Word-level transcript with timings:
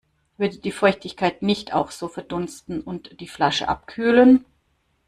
Würde 0.37 0.57
die 0.57 0.71
Feuchtigkeit 0.71 1.43
nicht 1.43 1.73
auch 1.75 1.91
so 1.91 2.07
verdunsten 2.07 2.81
und 2.81 3.19
die 3.21 3.27
Flasche 3.27 3.67
abkühlen? 3.67 4.45